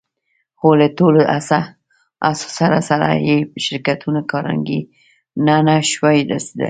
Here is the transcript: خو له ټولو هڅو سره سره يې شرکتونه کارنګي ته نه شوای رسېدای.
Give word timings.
خو 0.59 0.67
له 0.79 0.87
ټولو 0.97 1.21
هڅو 2.25 2.47
سره 2.57 2.77
سره 2.89 3.07
يې 3.27 3.37
شرکتونه 3.65 4.19
کارنګي 4.31 4.81
ته 5.45 5.51
نه 5.67 5.75
شوای 5.91 6.17
رسېدای. 6.31 6.59